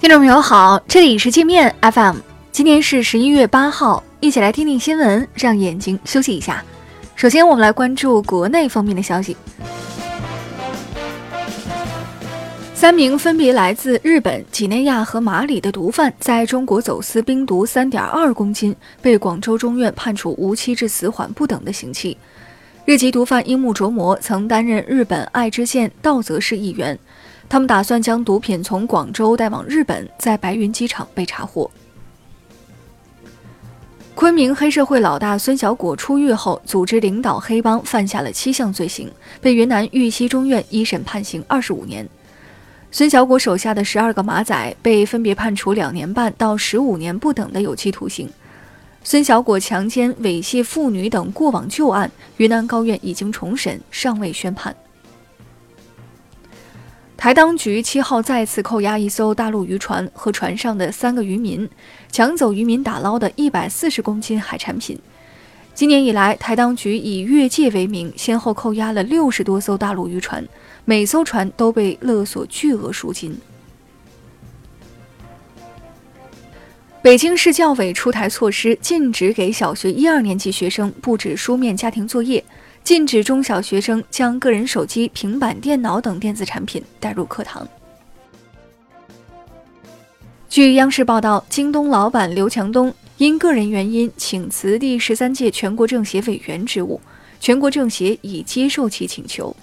[0.00, 2.18] 听众朋友好，这里是界面 FM，
[2.52, 6.64] 今天是十一月八号，一起来听听新闻，让眼睛休息一下。
[7.16, 9.36] 首先，我们来关注国内方面的消息。
[12.76, 22.16] 三名分别来自日本、几内亚和马里的毒贩在中国走私冰毒三点二公斤，被广州中院判处无期至死缓不等的刑期。
[22.84, 26.96] 日籍毒贩樱木琢磨曾担任日本爱知县道泽市议员。
[27.48, 31.70] 他们打算将毒品从广州带往日本，在白云机场被查获。
[34.14, 42.06] 昆明黑社会老大孙小果出狱后，组织领导黑帮，犯下了七项罪行，被云南玉溪中院一审判刑二十五年。
[42.90, 48.28] 孙小果手下的十二个马仔被分别判处两年半到十五年不等的有期徒刑。
[49.04, 54.74] 孙小果强奸、猥亵妇女等过往旧案，云南高院已经重审，尚未宣判。
[57.18, 61.68] 台当局七号再次扣押一艘大陆渔船和船上的三个渔民，
[62.12, 64.96] 抢走渔民打捞的一百四十公斤海产品。
[65.74, 70.46] 今年以来，台当局以越界为名，先后扣押了六十多艘大陆渔船，
[70.84, 73.36] 每艘船都被勒索巨额赎金。
[77.02, 82.44] 北京市教委出台措施，禁止给小学一二年级学生布置书面家庭作业。
[82.88, 87.68] 禁止中小学生将个人手机、平板电脑等电子产品带入课堂。
[90.48, 96.98] 据央视报道，京东老板刘强东因个人原因请辞第十三届全国政协委员职务，
[97.38, 99.54] 全国政协已接受其请求。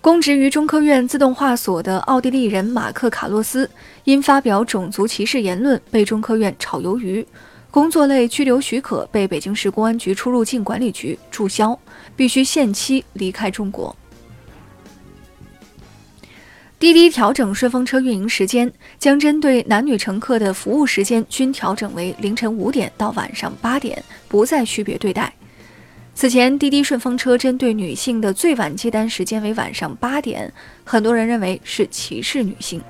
[0.00, 3.68] 公职于中科院自动化所的奥地利人马克·卡洛斯
[4.04, 7.26] 因发表种族歧视言论被中科院炒鱿鱼。
[7.74, 11.76] 工作类居留许可被北京市公安局出入境管理局注销，
[12.14, 13.96] 必须限期离开中国。
[16.78, 25.34] 滴滴调整顺风车运营时间，将针对男女乘客的服务时间均调整为凌晨五点到晚上八点，不再区别对待。
[26.14, 30.52] 此前，滴滴顺风车针对女性的最晚接单时间为晚上八点，
[30.84, 32.80] 很多人认为是歧视女性。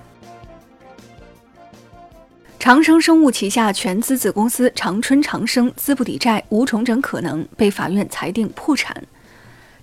[2.65, 9.05] 长生生物旗下全资子公司长春长生资不抵债，无重整可能，被法院裁定破产。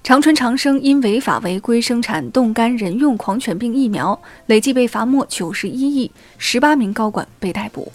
[0.04, 6.10] 长春长生因违法违规生产冻干人用狂犬病疫苗，累计被罚没九十一亿，
[6.40, 7.92] 十八名高管被逮捕。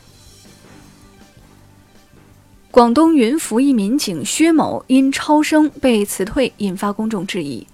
[2.70, 7.66] 广东云浮一民警薛某因超生被辞退，引发公众质疑。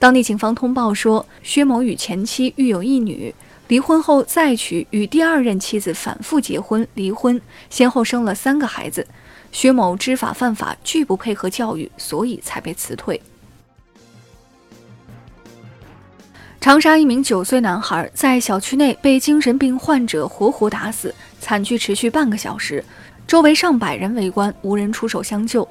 [0.00, 3.32] 当地警方通报说，薛某与前妻育有一女。
[3.68, 9.06] 离婚后再娶，与第二任妻子反复结婚、离婚，先后生了三个孩子。
[9.52, 13.20] 薛某知法犯法，拒不配合教育，所以才被辞退。
[16.60, 22.84] 长沙一名九岁男孩在小区内被精神病患者活活打死，惨剧持续半个小时，
[23.26, 25.66] 周围上百人围观，无人出手相救。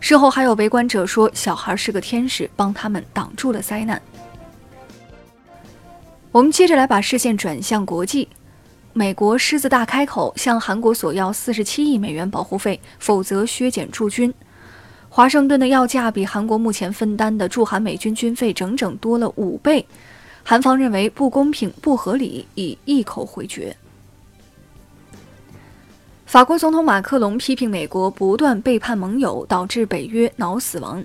[0.00, 4.00] 事后还有围观者说，小孩是个天使，帮他们挡住了灾难。
[6.30, 8.28] 我们接着来把视线转向国际，
[8.92, 14.32] 美国狮子大开口向韩国索要四十七亿美元保护费，否则削减驻军。
[15.08, 19.86] 华盛顿的要价比韩国目前分担的驻韩美军军费整整多了五倍，
[20.42, 23.74] 韩方认为不公平、不合理，已一口回绝。
[26.26, 31.02] 法国总统马克龙批评美国不断背叛盟友，导致北约脑死亡。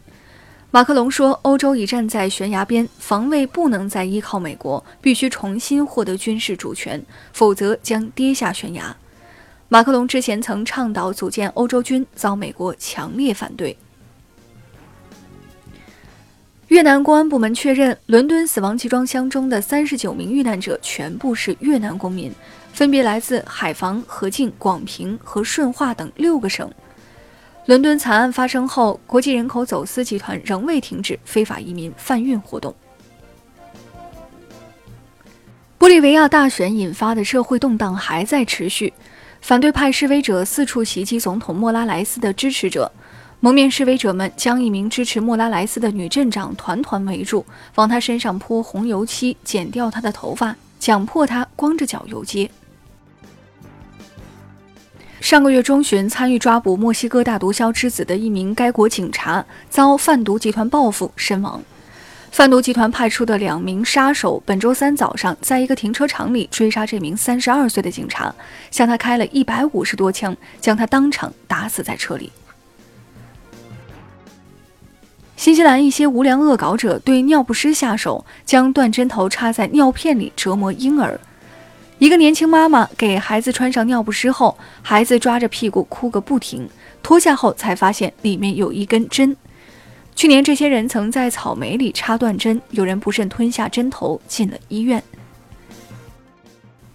[0.75, 6.99] 马克龙说：“欧洲已站在悬崖边，防卫不能再依靠美国，必须重新获得军事主权，
[7.31, 8.97] 否则将跌下悬崖。”
[9.69, 13.77] 马克龙之前曾倡导组建欧洲军，遭美国强烈反对。
[16.69, 22.33] 越南公安部门确认，伦敦死亡集装箱中的三十九名遇难者全部是越南公民，
[22.73, 26.67] 分别来自海防、河静、广平和顺化等六个省。
[27.65, 32.75] 伦敦惨案发生后，国际人口走私集团仍未停止非法移民贩运活动。
[35.79, 38.93] 玻利维亚大选引发的社会动荡还在持续，
[39.39, 42.91] 反对派示威者四处袭击总统莫拉莱斯的支持者。
[43.39, 47.45] 蒙面示威者们将一名支持莫拉莱斯的女镇长团团围住，
[47.75, 52.49] 往她身上泼红油漆，剪掉她的头发，强迫她光着脚游街。
[55.33, 61.59] 上个月中旬，参与抓捕墨西哥大毒枭之子的一名该国警察遭贩毒集团报复身亡。
[62.29, 68.31] 贩毒集团派出的两名杀手本周三早上在一个停车场里追杀这名三十二岁的警察，
[68.69, 72.31] 向他开了一百五十多枪，将他当场打死在车里。
[75.35, 81.19] 新西兰一些无良恶搞者对尿不湿下手，将断针头插在尿片里折磨婴儿。
[82.03, 86.67] 一个年轻妈妈给孩子穿上尿不湿后，孩子抓着屁股哭个不停，
[87.01, 89.33] 脱下后才发现里面有一根针。
[90.13, 95.01] 去年，这些人曾在草莓里插断针，有人不慎吞下针头，进了医院。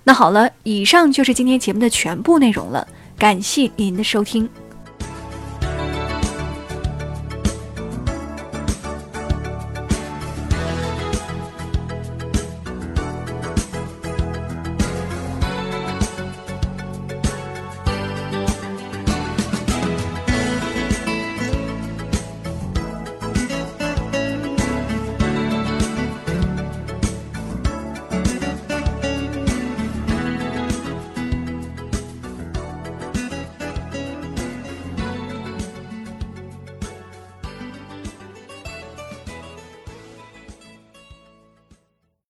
[0.05, 4.46] 那好了，以上就是今天节目的全部内容了，感谢您的收听。